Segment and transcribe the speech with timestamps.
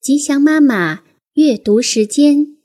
[0.00, 2.56] 吉祥妈妈阅读时间，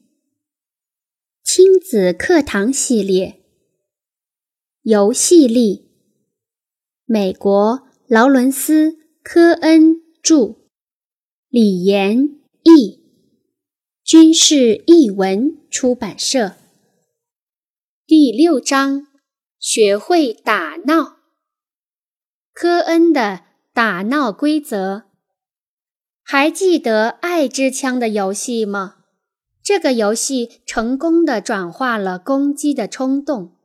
[1.43, 3.41] 亲子课堂系列，
[4.83, 5.89] 游戏力。
[7.05, 8.91] 美国劳伦斯·
[9.23, 10.57] 科恩著，
[11.49, 13.03] 李延译，
[14.03, 16.55] 军事译文出版社。
[18.05, 19.07] 第六章，
[19.57, 21.17] 学会打闹。
[22.53, 23.43] 科恩的
[23.73, 25.12] 打闹规则。
[26.23, 28.95] 还记得爱之枪的游戏吗？
[29.61, 33.55] 这个游戏成功的转化了攻击的冲动，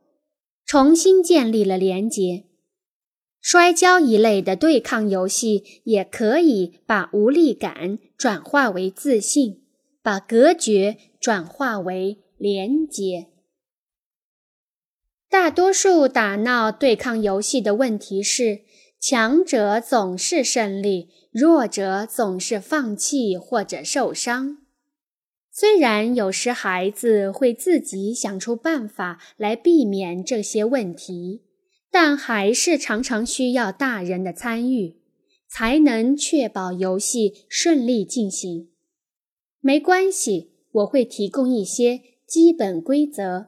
[0.65, 2.45] 重新建立了连结。
[3.41, 9.63] 摔跤一类的对抗游戏也可以把无力感转化为自信，
[10.03, 13.27] 把隔绝转化为连结。
[15.29, 18.61] 大多数打闹对抗游戏的问题是，
[18.99, 21.09] 强者总是胜利。
[21.31, 24.57] 弱者总是放弃或者受伤。
[25.51, 31.43] 虽然有时孩子会自己想出办法来避免这些问题，
[31.91, 35.01] 但还是常常需要大人的参与，
[35.47, 38.69] 才能确保游戏顺利进行。
[39.59, 43.47] 没关系，我会提供一些基本规则。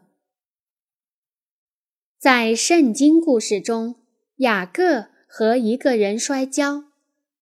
[2.20, 3.96] 在圣经故事中，
[4.38, 6.91] 雅各和一个人摔跤。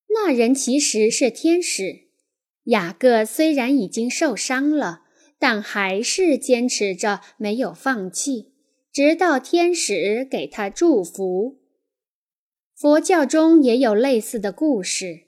[0.09, 2.07] 那人其实是天使。
[2.65, 5.03] 雅各虽然已经受伤了，
[5.39, 8.53] 但还是坚持着没有放弃，
[8.91, 11.59] 直到天使给他祝福。
[12.75, 15.27] 佛教中也有类似的故事。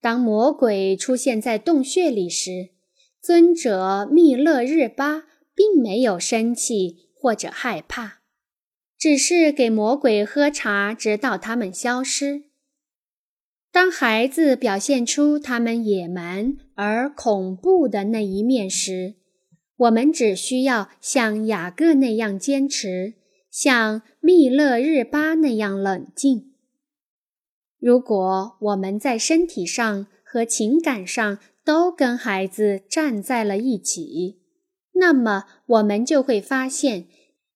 [0.00, 2.70] 当魔鬼出现在洞穴里时，
[3.20, 8.20] 尊者密勒日巴并没有生气或者害怕，
[8.96, 12.44] 只是给魔鬼喝茶，直到他们消失。
[13.76, 19.16] 当孩子表现出他们野蛮而恐怖的那一面时，
[19.76, 23.16] 我们只需要像雅各那样坚持，
[23.50, 26.54] 像密勒日巴那样冷静。
[27.78, 34.40] 如果我们在身体上和情感上都跟孩子站在了一起，
[34.94, 37.08] 那么我们就会发现，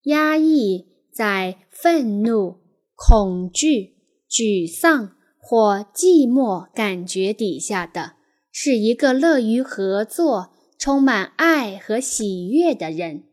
[0.03, 2.59] 压抑在愤怒、
[2.95, 3.95] 恐惧、
[4.31, 5.17] 沮丧。
[5.51, 8.13] 或寂寞感觉底下的
[8.53, 13.25] 是一个乐于合作、充满爱和喜悦的人。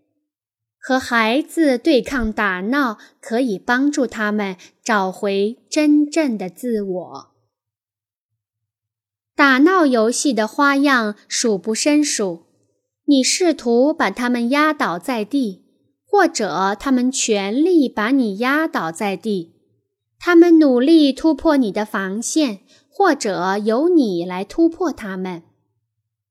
[0.80, 7.28] 和孩子对抗打闹，可以帮助他们找回真正的自我。
[9.36, 12.48] 打闹游戏的花样数不胜数，
[13.06, 15.62] 你试图把他们压倒在地，
[16.04, 19.57] 或者他们全力把你压倒在地。
[20.20, 25.44] 他们努力突破你的防线，或者由你来突破他们。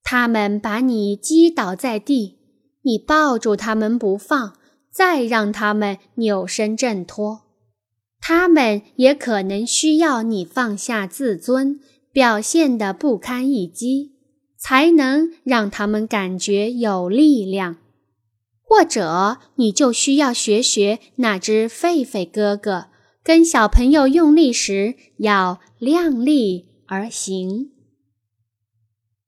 [0.02, 2.36] 他们把你击倒在地，
[2.82, 4.54] 你抱住他们不放，
[4.90, 7.42] 再让他们扭身挣脱。
[8.20, 11.80] 他们也可能需要你放下自尊，
[12.12, 14.12] 表现得不堪一击，
[14.58, 17.76] 才能让他们感觉有力量。
[18.62, 22.86] 或者，你就需要学学那只狒狒哥哥。
[23.26, 27.72] 跟小朋友用力时要量力而行，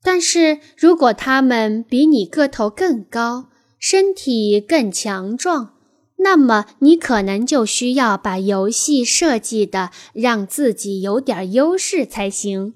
[0.04, 5.74] 但是如果他们比你个头更高，身体更强壮，
[6.18, 12.74] 那么你可能就需要把游戏设计的让自己有点优势才行，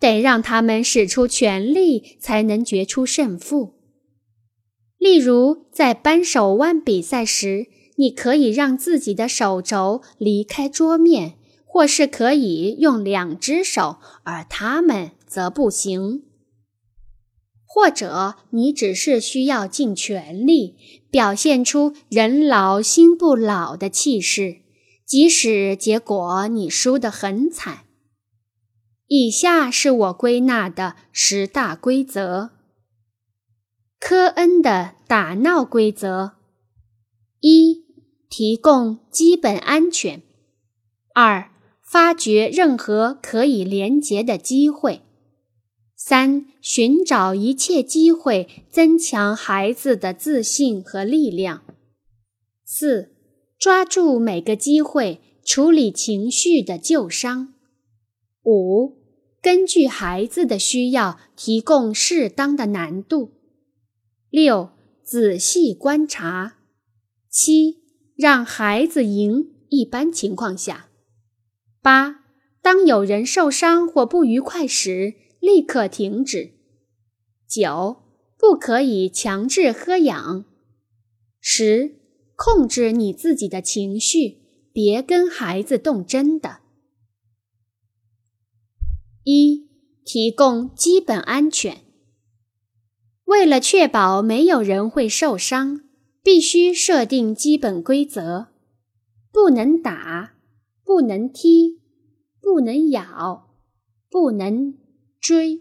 [0.00, 3.74] 得让他们使出全力才能决出胜负。
[4.98, 7.68] 例如，在扳手腕比赛时。
[7.96, 16.22] 你可以让自己的手肘离开桌面，或是可以用两只手，而他们则不行。
[17.64, 20.76] 或者你只是需要尽全力
[21.10, 24.62] 表现出人老心不老的气势，
[25.04, 27.80] 即使结果你输得很惨。
[29.08, 32.50] 以下是我归纳的十大规则：
[34.00, 36.32] 科恩的打闹规则
[37.40, 37.75] 一。
[38.38, 40.20] 提供基本安全。
[41.14, 41.50] 二、
[41.80, 45.00] 发掘任何可以连结的机会。
[45.94, 51.62] 三、寻找一切机会，增强孩子的自信和力量。
[52.62, 53.14] 四、
[53.58, 57.54] 抓住每个机会，处理情绪的旧伤。
[58.44, 58.98] 五、
[59.40, 63.30] 根据孩子的需要，提供适当的难度。
[64.28, 64.68] 六、
[65.02, 66.58] 仔细观察。
[67.30, 67.85] 七。
[68.16, 70.88] 让孩子赢，一般情况下。
[71.82, 72.24] 八，
[72.62, 76.54] 当有人受伤或不愉快时，立刻停止。
[77.46, 77.98] 九，
[78.38, 80.44] 不可以强制喝氧。
[81.40, 82.00] 十，
[82.34, 84.38] 控制你自己的情绪，
[84.72, 86.60] 别跟孩子动真的。
[89.22, 89.68] 一，
[90.04, 91.82] 提供基本安全。
[93.26, 95.82] 为了确保没有人会受伤，
[96.26, 98.48] 必须设定基本规则：
[99.30, 100.34] 不能打，
[100.84, 101.78] 不能踢，
[102.42, 103.54] 不能咬，
[104.10, 104.74] 不能
[105.20, 105.60] 追，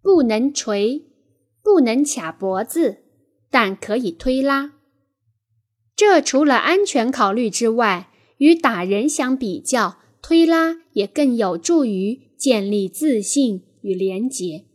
[0.00, 1.02] 不能捶，
[1.60, 2.98] 不能卡脖子，
[3.50, 4.74] 但可以推拉。
[5.96, 14.67] 这除了安全考虑之外，与打人相比较，推拉也更有助于建立自信与廉洁。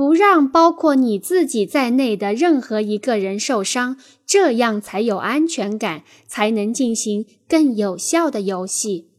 [0.00, 9.10] 不让包括你自己在内的任何一个人受伤，这样才有安全感，才能进行更有效的游戏。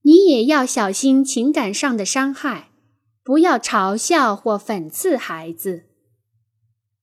[0.00, 2.70] 你也要小心情感上的伤害，
[3.22, 5.82] 不要嘲笑或讽刺孩子。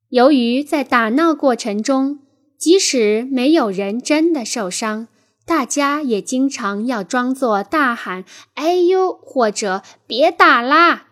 [0.10, 2.22] 由于在打闹过程中，
[2.58, 5.08] 即使没有人真的受伤，
[5.46, 8.26] 大家也经常要装作大喊
[8.56, 11.10] “哎呦”或者“别打啦”。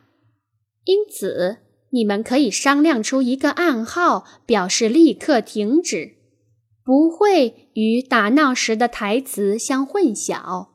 [0.85, 1.57] 因此，
[1.91, 6.17] 你们可以商量出一个暗号，表示立刻停止，
[6.83, 10.67] 不会与打闹时的台词相混淆。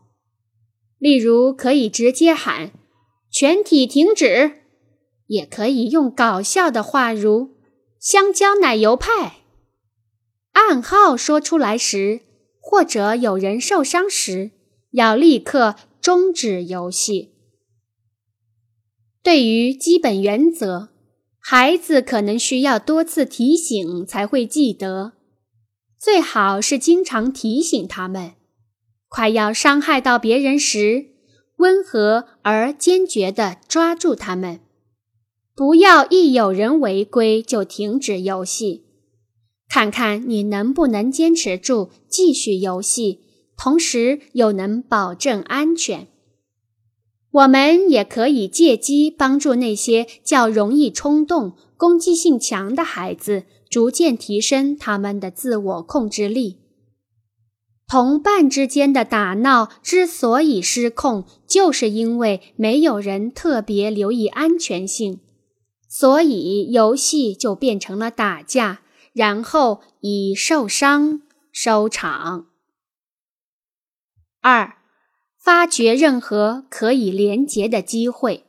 [0.98, 2.72] 例如，可以直接喊
[3.30, 4.62] “全体停止”，
[5.28, 7.56] 也可以用搞笑的话如
[8.00, 9.42] “香蕉奶油派”。
[10.54, 12.22] 暗号说出来时，
[12.60, 14.50] 或者有人受伤时，
[14.92, 17.34] 要立刻终止游戏。
[19.22, 20.88] 对于基本原则，
[21.38, 25.12] 孩子可能需要多次提醒才会记得。
[25.98, 28.32] 最好是经常提醒他们，
[29.08, 31.06] 快要伤害到别人时，
[31.56, 34.60] 温和而坚决地抓住他们，
[35.54, 38.84] 不要一有人违规就停止游戏。
[39.68, 43.20] 看看你能不能坚持住，继续游戏，
[43.56, 46.06] 同时又能保证安全。
[47.30, 56.58] 我们也可以借机帮助那些较容易冲动、攻击性强的孩子，逐渐提升他们的自我控制力。
[57.86, 65.20] 同伴之间的打闹之所以失控，就是因为没有人特别留意安全性，
[65.88, 68.80] 所以游戏就变成了打架，
[69.12, 71.22] 然后以受伤
[71.52, 72.46] 收场。
[74.40, 74.77] 二。
[75.48, 78.44] 发掘任何可以连结的机会。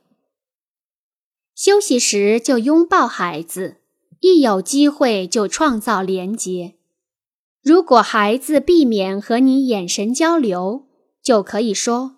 [1.55, 3.77] 休息时就拥抱孩子，
[4.19, 6.73] 一有机会就创造连结。
[7.63, 10.87] 如果孩子避免和你眼神交流，
[11.23, 12.17] 就可以说：“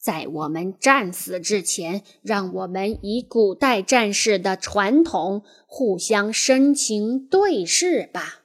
[0.00, 8.42] 在我们战死之前，让我们以古代战士的传统互相深情对视吧。”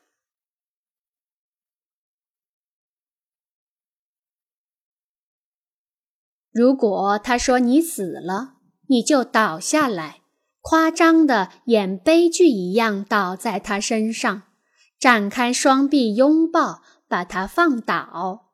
[6.51, 8.55] 如果他说你死了，
[8.87, 10.21] 你就倒下来，
[10.61, 14.43] 夸张的演悲剧一样倒在他身上，
[14.99, 18.51] 展开双臂拥抱，把他放倒。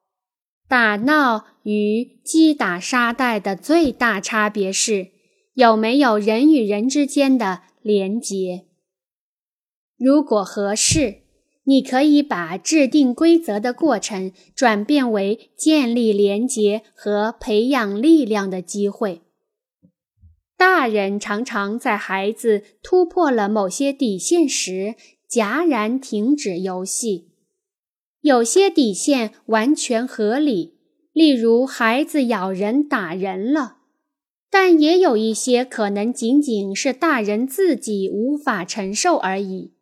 [0.67, 5.11] 打闹与击打沙袋的最大差别是
[5.53, 8.65] 有没有人与人之间的连结。
[9.97, 11.24] 如果合适。
[11.65, 19.21] 你可以把制定规则的过程转变为建立连结和培养力量的机会。
[20.57, 24.95] 大人常常在孩子突破了某些底线时
[25.29, 27.29] 戛然停止游戏。
[28.21, 30.77] 有些底线完全合理，
[31.13, 33.77] 例如孩子咬人、打人了；
[34.49, 39.74] 但也有一些可能仅仅是大人自己无法承受而已。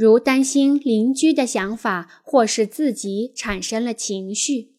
[0.00, 4.70] 如担心邻居的想法，或是自己产生了情绪。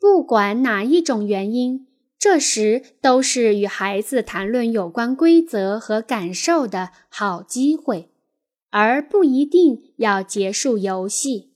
[0.00, 1.86] 不管哪一种原因，
[2.18, 8.08] 这时都是与孩子谈论有关规则和感受的好机会，
[8.70, 11.50] 而不一定要结束游戏。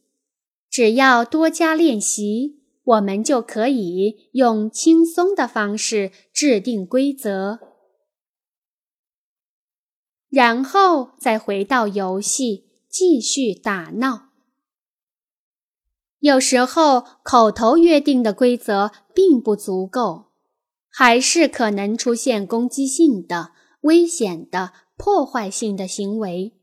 [0.68, 7.71] 只要多加练习，我们就可以用轻松的方式制定规则。
[10.32, 14.30] 然后再回到游戏，继续打闹。
[16.20, 20.28] 有时候口头约定的规则并不足够，
[20.88, 23.50] 还是可能出现攻击性的、
[23.82, 26.54] 危险的、破坏性的行为，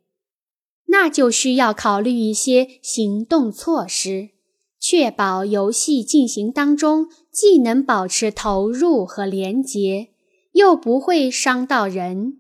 [0.87, 4.29] 那就需要考虑一些行动措施，
[4.79, 10.09] 确保游戏进行当中既能保持投入和连结，
[10.53, 12.38] 又不会伤到人。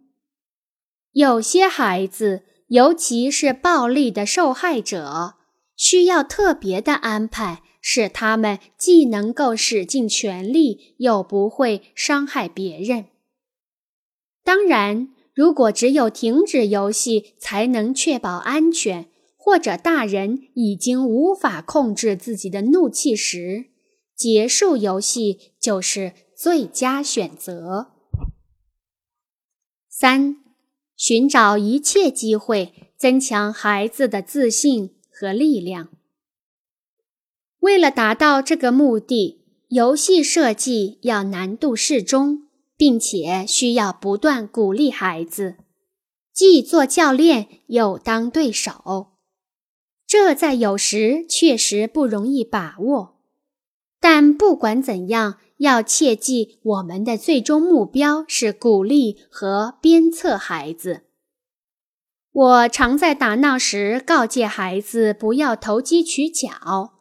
[1.19, 5.33] 有些孩子，尤其是暴力的受害者，
[5.75, 13.07] 需要特别的安排，使他们既能够使尽全力，又不会伤害别人。
[14.45, 23.65] 当然，如果只有停止游戏才能确保安全，或者大人已经无法控制自己的怒气时，
[24.15, 27.91] 结束游戏就是最佳选择。
[29.89, 30.37] 三，
[30.99, 35.87] 寻找一切机会增强孩子的自信和力量。
[37.59, 45.55] 为了达到这个目的，游戏设计要难度适中，并且需要不断鼓励孩子，
[46.33, 49.13] 既做教练又当对手。
[50.05, 53.18] 这在有时确实不容易把握，
[54.11, 61.01] 但不管怎样，要切记我们的最终目标是鼓励和鞭策孩子。
[62.31, 66.93] 我常在打闹时告诫孩子不要投机取巧，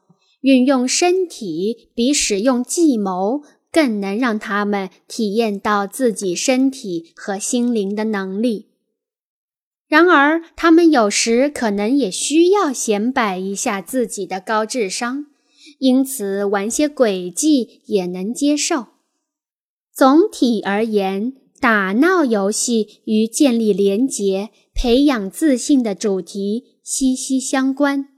[0.42, 3.40] 运用身体比使用计谋
[3.72, 8.66] 更能让他们体验到自己身体和心灵的能力。
[9.88, 15.24] 然而，他们有时可能也需要显摆一下自己的高智商，
[15.78, 18.86] 因此玩些诡计也能接受。
[19.92, 28.08] 总体而言，打闹游戏与建立连结、培养自信的主题息息相关。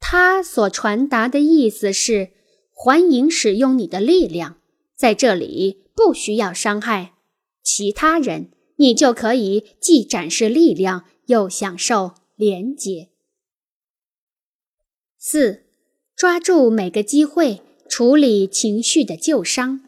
[0.00, 2.30] 它所传达的意思是：
[2.70, 4.58] 欢迎使用你的力量，
[4.94, 7.14] 在这里不需要伤害
[7.62, 8.52] 其他人。
[8.78, 13.08] 你就可以既展示力量，又享受连结。
[15.18, 15.65] 四，
[16.16, 19.80] 抓住每个机会处理情绪的旧伤。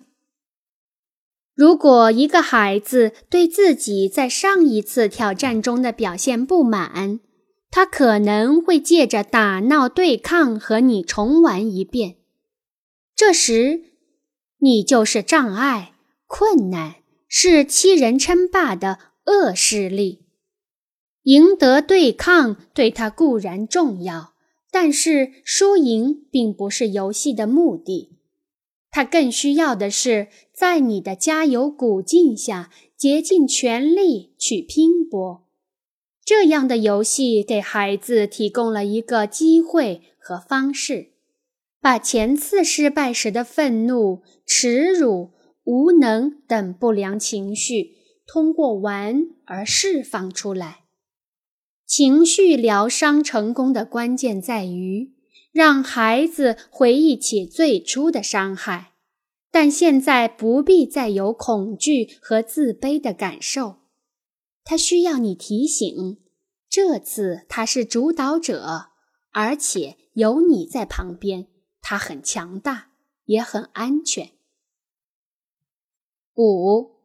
[1.55, 7.19] 如果一个孩子对自己在上一次挑战中的表现不满，
[7.71, 12.17] 他可能会借着打闹对抗和你重玩一遍。
[13.17, 13.83] 这时，
[14.59, 15.95] 你就是障碍、
[16.27, 16.97] 困难。
[17.31, 20.25] 是欺人称霸的恶势力，
[21.25, 24.33] 赢得对抗对他固然重要，
[24.71, 28.19] 但是输赢并不是游戏的目的。
[28.91, 35.47] 他更需要的是在你的加油鼓劲下，竭尽全力去拼搏。
[36.25, 41.13] 这样的游戏给孩子提供了一个机会和方式，
[41.81, 45.31] 把前次失败时的愤怒、耻辱。
[45.65, 47.97] 无能等不良情绪
[48.27, 50.85] 通过玩而释放出来。
[51.89, 55.15] 情绪疗伤成功的关键在于
[55.51, 58.93] 让孩子回忆起最初的伤害，
[59.51, 63.77] 但现在不必再有恐惧和自卑的感受。
[64.65, 66.19] 他需要你提醒，
[66.69, 68.91] 这次他是主导者，
[69.33, 71.47] 而且有你在旁边，
[71.81, 72.91] 他很强大，
[73.25, 74.33] 也很安全。
[76.35, 76.99] 五，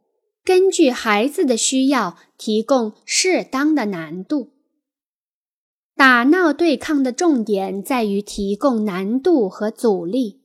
[0.43, 4.52] 根据孩子的需要提供适当的难度。
[5.95, 10.41] 打闹对抗的重点在于提供难度和阻力，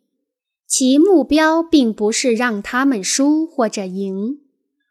[0.66, 4.40] 其目标并不是让他们输或者赢，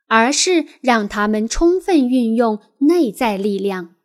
[0.08, 3.96] 而是让他们充分运用内在力量，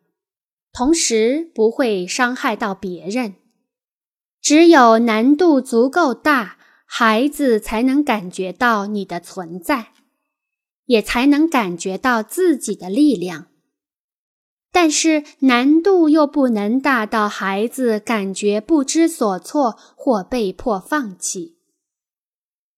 [0.71, 3.35] 同时不会伤害到别人。
[4.41, 6.57] 只有难度足够大。
[6.95, 9.93] 孩子才能感觉到你的存在，
[10.85, 13.47] 也才能感觉到自己的力量。
[14.73, 21.59] 但是难度又不能大到孩子感觉不知所措或被迫放弃。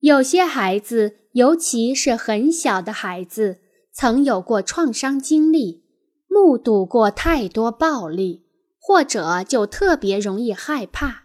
[0.01, 3.61] 有些孩子，尤其是很小的孩子，
[3.91, 5.85] 曾有过创伤经历，
[6.27, 8.45] 目睹过太多暴力，
[8.77, 11.23] 或者就特别容易害怕。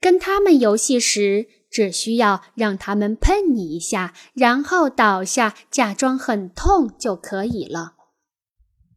[0.00, 1.48] 跟他们游戏时。
[1.74, 7.94] 只需要让他们碰你一下，然后倒下，假装很痛就可以了。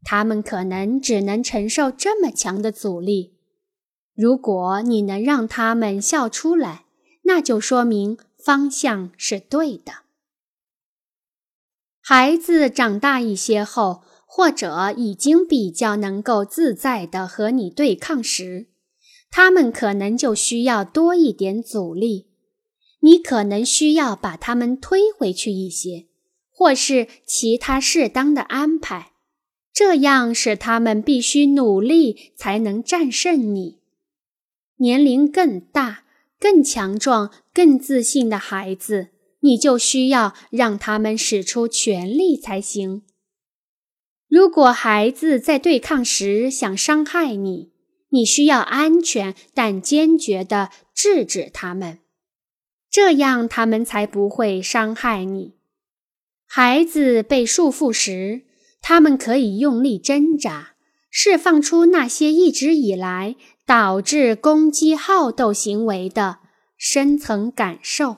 [0.10, 3.34] 他们可能只能承受这么强的阻力。
[4.16, 6.86] 如果你能让他们笑出来，
[7.24, 9.92] 那就说明方向是对的。
[12.00, 18.68] 孩子长大一些后，或者已经比较能够自在的和你对抗时，
[19.30, 22.30] 他们可能就需要多一点阻力。
[23.02, 26.08] 你可能需要把他们推回去一些，
[26.50, 29.12] 或是其他适当的安排，
[29.78, 33.78] 这样使他们必须努力才能战胜你。
[34.78, 36.04] 年龄更大、
[36.40, 39.10] 更强壮、更自信的孩子，
[39.42, 43.04] 你就需要让他们使出全力才行。
[44.28, 47.70] 如果孩子在对抗时想伤害你，
[48.10, 52.00] 你需要安全但坚决地制止他们，
[52.90, 55.54] 这样他们才不会伤害你。
[56.48, 58.42] 孩子被束缚时，
[58.90, 60.76] 他们可以用力挣扎，
[61.10, 66.38] 释放出那些一直以来导致攻击好斗行为的
[66.78, 68.16] 深层感受。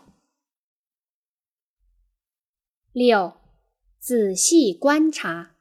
[2.91, 3.33] 六，
[3.99, 5.55] 仔细观察。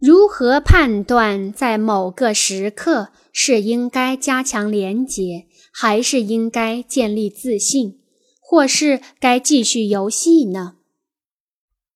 [0.00, 8.00] 如何判断在某个时刻是应该加强连结，还是应该建立自信，
[8.40, 10.78] 或是该继续游戏呢？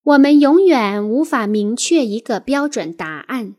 [0.07, 3.57] 我们永远无法明确一个标准答案，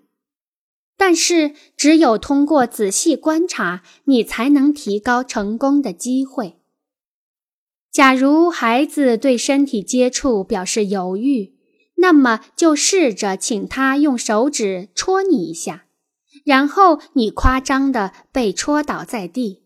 [0.95, 6.55] 但是只有通过仔细观察，你才能提高成功的机会。
[7.91, 11.53] 假如孩子对身体接触表示犹豫，
[11.95, 15.87] 那么就试着请他用手指戳你一下，
[16.45, 19.63] 然后你夸张地被戳倒在地。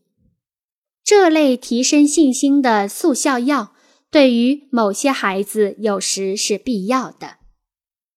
[1.04, 3.71] 这类提升信心的速效药
[4.12, 7.38] 对于某些孩子有时是必要的，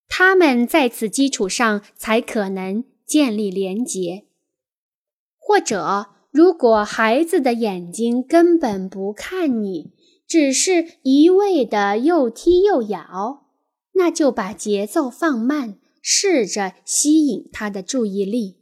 [0.08, 4.24] 他们在此基础上才可能建立连结。
[5.38, 9.92] 或者，如果孩子的眼睛根本不看你，
[10.26, 13.44] 只是一味的又踢又咬。
[13.92, 18.56] 那就把节奏放慢，试着吸引他的注意力。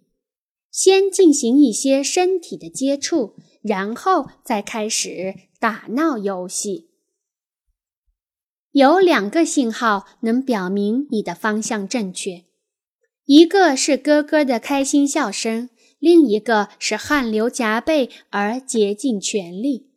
[0.71, 6.92] 先进行一些身体的接触，然后再开始打闹游戏。
[8.73, 12.45] 有两个信号能表明你的方向正确，
[13.27, 19.91] 一个是咯咯的开心笑声，另一个是汗流浃背而竭尽全力。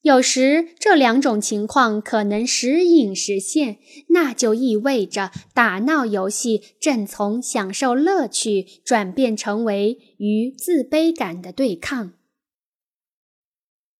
[0.00, 3.76] 有时这两种情况可能时隐时现，
[4.08, 12.14] 那就意味着打闹游戏正从享受乐趣转变成为与自卑感的对抗。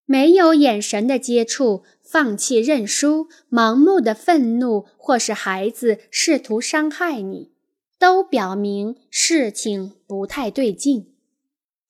[0.09, 7.51] 没有眼神的接触、放弃认输、盲目的愤怒，或是孩子试图伤害你，
[7.99, 11.15] 都表明事情不太对劲。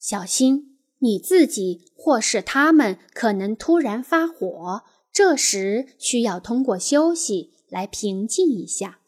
[0.01, 0.73] 小心。
[1.01, 9.01] 你自己或是他们可能突然发火，这时需要通过休息来平静一下。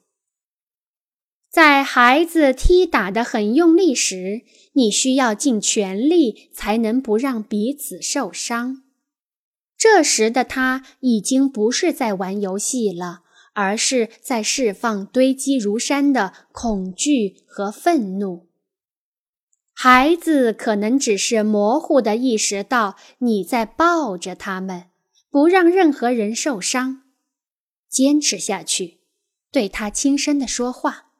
[1.51, 4.42] 在孩子踢打得很用力时，
[4.75, 8.83] 你需要尽全力才能不让彼此受伤。
[9.79, 13.21] 这时的他已经不是在玩游戏了，
[13.53, 18.49] 而是在释放堆积如山的恐惧和愤怒。
[19.73, 24.87] 孩子可能只是模糊地意识到你在抱着他们，
[25.31, 27.03] 不让任何人受伤。
[27.88, 28.99] 坚持下去，
[29.53, 31.12] 对他轻声地说话。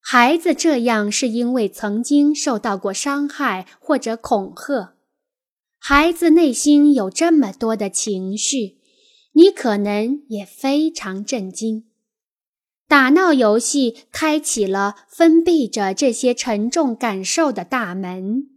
[0.00, 4.95] 孩子这样是因为曾经受到过伤害或者恐吓。
[5.78, 8.78] 孩子内心有这么多的情绪，
[9.32, 11.84] 你可能也非常震惊。
[12.88, 18.48] 打闹游戏开启了封闭着这些沉重感受的大门。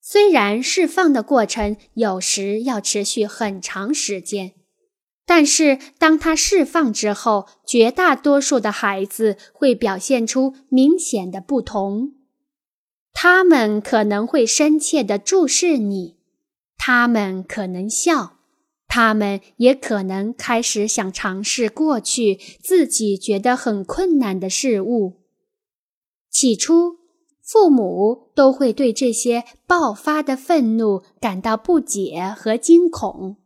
[0.00, 4.52] 虽然释放的过程有时要持续很长时间，
[5.26, 12.14] 但是当他释放之后，绝大多数的孩子会表现出明显的不同。
[13.20, 16.18] 他们可能会深切地注视你，
[16.76, 18.34] 他们可能笑。
[18.86, 25.14] 他们也可能开始想尝试过去自己觉得很困难的事物。
[26.30, 26.98] 起初，
[27.42, 33.38] 父母都会对这些爆发的愤怒感到不解和惊恐，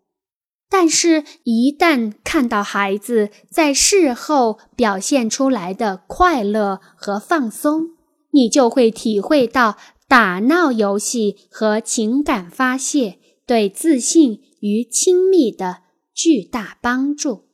[0.68, 7.92] 但是，一旦看到孩子在事后表现出来的快乐和放松，
[8.32, 14.42] 你就会体会到打闹游戏和情感发泄对自信。
[14.62, 15.82] 与亲密的
[16.14, 17.48] 巨大帮助。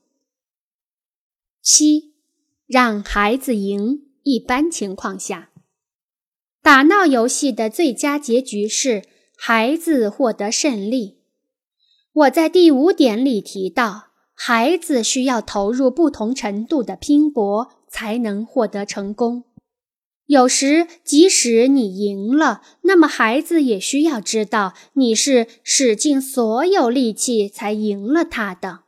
[1.62, 2.12] 七，
[2.66, 4.02] 让孩子赢。
[4.24, 5.50] 一般情况下，
[6.60, 9.04] 打闹游戏的最佳结局是
[9.38, 11.22] 孩子获得胜利。
[12.12, 19.44] 我在第五点里提到，孩子需要投入不同程度的拼搏才能获得成功。
[20.28, 28.80] 有时，即使你赢了，那么孩子也需要知道你是使尽所有力气才赢了他的。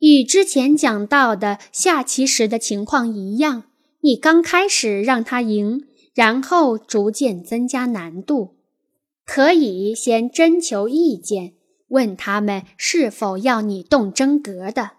[0.00, 3.64] 与之前讲到的下棋时的情况一样，
[4.02, 8.56] 你刚开始让他赢，然后逐渐增加难度。
[9.24, 11.54] 可以先征求意见，
[11.88, 14.90] 问他们是否要你动真格的。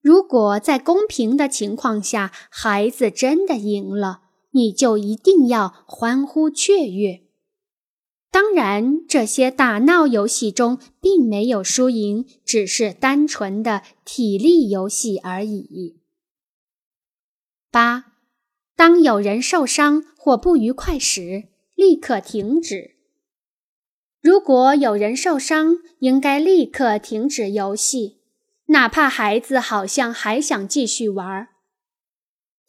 [0.00, 4.21] 如果在公平的情况下，孩子真的赢了，
[4.52, 7.22] 你就一定要欢呼雀跃。
[8.30, 15.98] 当然，这些打闹游戏中并没有输赢，只是单纯的体力游戏而已。
[17.70, 18.12] 八，
[18.74, 22.96] 当有人受伤或不愉快时，立刻停止。
[24.22, 28.18] 如果有人受伤，应该立刻停止游戏。
[28.66, 31.48] 哪怕孩子好像还想继续玩儿，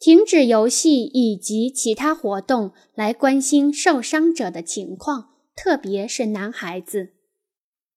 [0.04, 7.14] 停止游戏以及其他活动来关心受伤者的情况，特别是男孩子，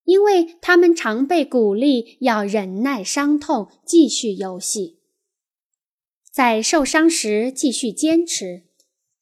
[0.05, 4.99] 因为他们常被鼓励要忍耐伤痛，继续游戏。
[6.31, 8.63] 在受伤时继续坚持，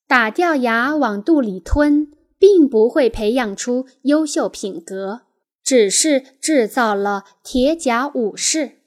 [0.08, 5.21] 打掉牙往肚里吞，并不会培养出优秀品格。
[5.63, 8.84] 只是制造了铁甲武士。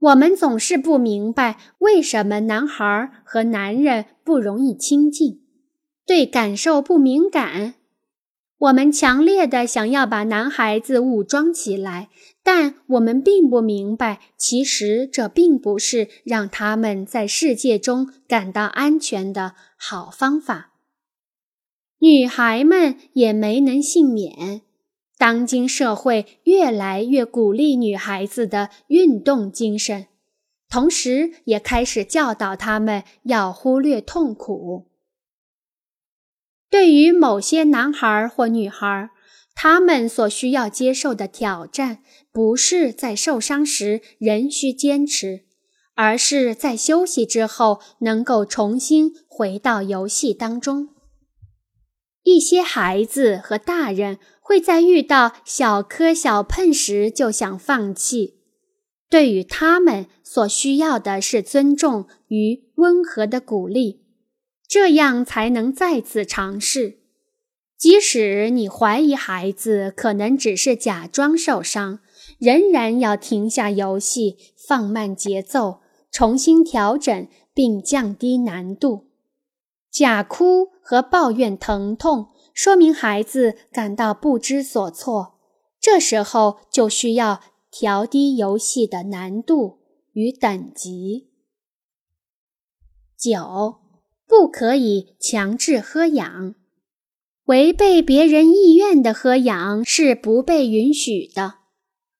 [0.00, 5.42] 我们总是不明白为什么男孩和男人不容易亲近，
[6.06, 7.74] 对感受不敏感。
[8.58, 12.08] 我们强烈的想要把男孩子武装起来，
[12.42, 20.72] 但我们并不明白，其实这并不是让他们在世界中感到安全的好方法。
[22.00, 24.62] 女孩们也没能幸免。
[25.18, 30.06] 当今社会越来越鼓励女孩子的运动精神，
[30.68, 34.86] 同时也开始教导她们要忽略痛苦。
[36.70, 39.10] 对于某些男孩或女孩，
[39.54, 41.98] 他们所需要接受的挑战，
[42.30, 45.46] 不是在受伤时仍需坚持，
[45.94, 50.90] 而是在休息之后能够重新回到游戏当中。
[52.38, 54.18] 一些孩子和大人。
[54.48, 58.38] 会在遇到小磕小碰时就想放弃。
[59.10, 64.06] 对于他们所需要的是尊重与温和的鼓励，
[64.66, 67.00] 这样才能再次尝试。
[67.76, 71.98] 即使你怀疑孩子可能只是假装受伤，
[72.38, 79.07] 仍然要停下游戏，放慢节奏，重新调整并降低难度。
[79.90, 82.28] 假哭和抱怨疼痛。
[82.54, 85.38] 说明孩子感到不知所措，
[85.80, 89.78] 这时候就需要调低游戏的难度
[90.12, 91.28] 与等级。
[93.16, 93.76] 九，
[94.26, 96.56] 不可以强制喝氧，
[97.44, 101.54] 违背别人意愿的喝氧是不被允许的。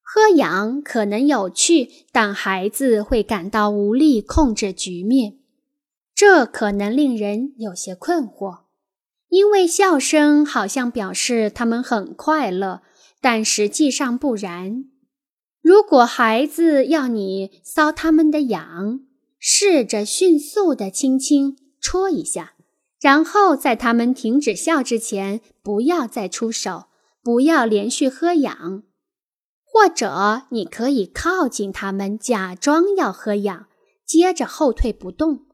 [0.03, 5.38] 喝氧可能有趣，但孩子会感到无力控制局面，
[6.19, 8.63] 这可能令人有些困惑。
[9.29, 12.83] 因为笑声好像表示他们很快乐，
[13.21, 14.87] 但实际上不然。
[15.63, 18.99] 如果孩子要你搔他们的痒，
[19.39, 22.55] 试着迅速地轻轻戳一下，
[23.01, 26.87] 然后在他们停止笑之前，不要再出手，
[27.23, 28.83] 不要连续喝痒。
[29.65, 33.69] 或者你可以靠近他们，假装要喝痒，
[34.05, 35.45] 接着后退不动。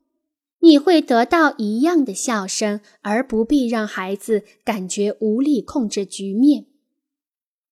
[0.65, 6.65] 你会得到一样的笑声，而不必让孩子感觉无力控制局面。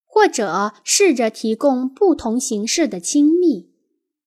[0.05, 3.71] 或者试着提供不同形式的亲密。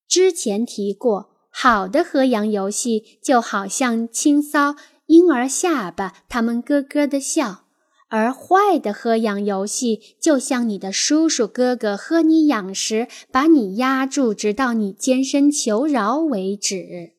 [0.07, 4.75] 之前提过，好的喝氧游戏就好像轻搔
[5.05, 7.65] 婴儿下巴，他们咯咯的笑；
[8.09, 17.13] 而坏的喝氧游戏就像你的叔叔哥哥喝你痒时，把你压住，直到你尖声求饶为止。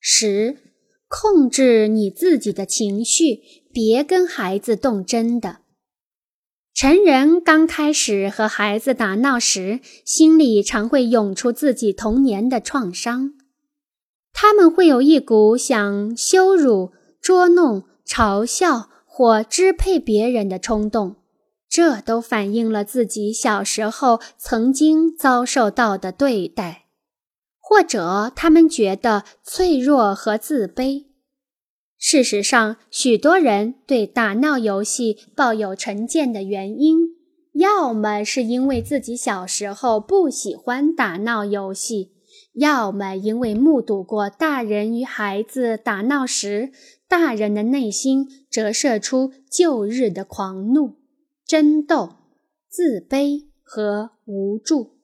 [0.00, 0.56] 十，
[1.06, 3.40] 控制你自己的情绪，
[3.72, 5.58] 别跟孩子动真的。
[6.72, 13.34] 成人刚开始和孩子打闹时，心里常会涌出自己童年的创伤，
[14.32, 21.16] 他们会有一股想羞辱、捉弄、嘲笑或支配别人的冲动，
[21.68, 26.79] 这都反映了自己小时候曾经遭受到的对待。
[27.70, 31.04] 或者他们觉得脆弱和自卑。
[31.96, 37.10] 事实上，许多人对打闹游戏抱有成见的原因，
[37.52, 42.10] 要么是因为自己小时候不喜欢打闹游戏，
[42.54, 46.72] 要么因为目睹过大人与孩子打闹时，
[47.06, 50.96] 大人的内心折射出旧日的狂怒、
[51.46, 52.14] 争斗、
[52.68, 54.99] 自卑和无助。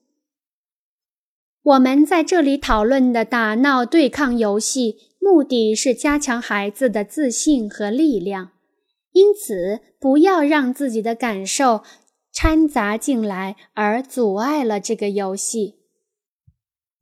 [1.67, 8.53] 我们在这里讨论的打闹对抗游戏，目的是加强孩子的自信和力量。
[9.11, 11.83] 因此，不要让自己的感受
[12.33, 15.75] 掺杂进来，而阻碍了这个游戏。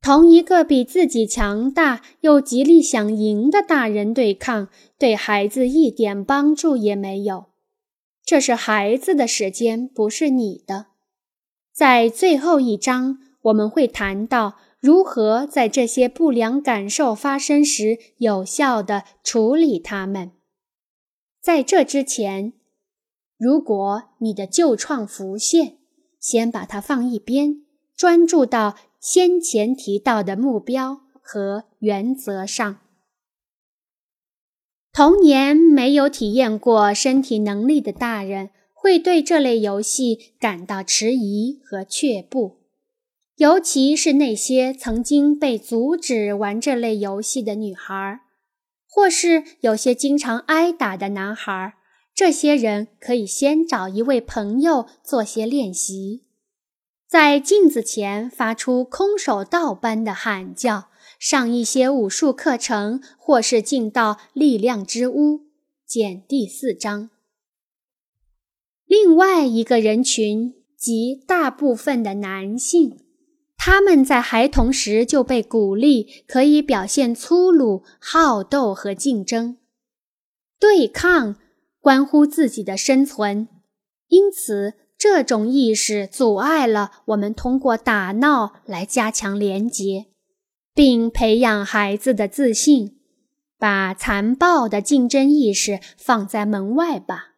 [0.01, 7.45] 同一个比自己强大又极力想赢的大人对抗，对孩子一点帮助也没有。
[8.23, 10.87] 这是孩子的时间，不是你的。
[11.71, 20.31] 在最后一章，我们会谈到如何在这些不良感受发生时有效地处理它们。
[21.41, 22.53] 在这之前，
[23.37, 25.77] 如果你的旧创浮现，
[26.19, 27.63] 先把它放一边，
[27.95, 32.79] 专注到先前提到的目标和原则上。
[34.91, 42.64] 童年没有体验过身体能力的大人，会对这类游戏感到迟疑和却步，
[43.37, 48.21] 尤其是那些曾经被阻止玩这类游戏的女孩。
[48.87, 51.73] 或是有些经常挨打的男孩，
[52.13, 56.23] 这些人可以先找一位朋友做些练习，
[57.05, 60.85] 在镜子前发出空手道般的喊叫，
[61.19, 65.41] 上一些武术课程，或是进到力量之屋。
[65.85, 67.09] 见第四章。
[68.85, 73.04] 另外一个人群即大部分的男性。
[73.67, 79.57] 他们在孩童时就被鼓励可以表现粗鲁、好斗和竞争，
[80.59, 81.37] 对抗
[81.79, 83.47] 关乎自己的生存，
[84.09, 90.05] 因此这种意识阻碍了我们通过打闹来加强连结，
[90.75, 92.99] 并培养孩子的自信。
[93.57, 97.37] 把残暴的竞争意识放在门外吧。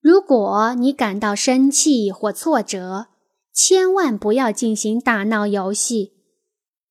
[0.00, 3.08] 如果你感到生气或挫折，
[3.54, 6.12] 千万不要进行打闹游戏，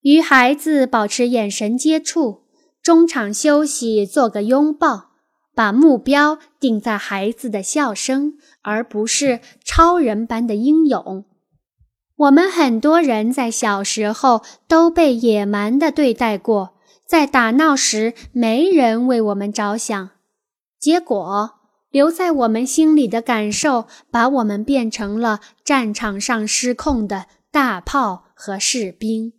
[0.02, 2.44] 与孩子保持眼神接触，
[2.82, 5.10] 中场休息做个拥抱，
[5.54, 11.26] 把目标定在孩子的笑声，而不是超人般的英勇。
[12.16, 20.12] 我们很多人在小时候都被野蛮的对待过，在打闹时没人为我们着想，
[20.80, 21.63] 结果。
[21.94, 29.34] 留在我们心里的感受，把我们变成了战场上失控的大炮和士兵。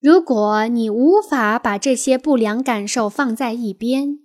[0.00, 4.20] 如果你无法把这些不良感受放在一边，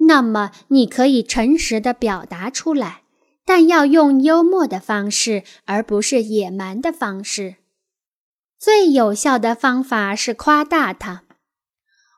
[0.00, 3.04] 那么你可以诚实的表达出来，
[3.46, 7.56] 但要用幽默的方式，而不是野蛮的方式。
[8.58, 11.24] 最有效的方法是夸大它。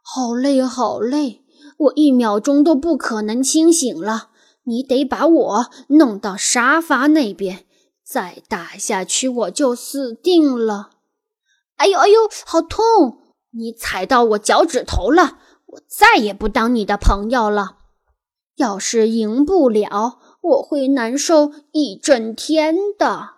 [0.02, 1.43] 好累，好累。
[1.76, 4.30] 我一秒钟都不可能清醒了，
[4.64, 7.64] 你得把我弄到沙发那边，
[8.04, 10.90] 再打下去我就死定了。
[11.76, 13.18] 哎呦哎呦，好痛！
[13.50, 17.78] 你踩到我脚趾头了，我再也不当你的朋友了。
[18.56, 23.33] 要是赢不了，我会难受一整天的。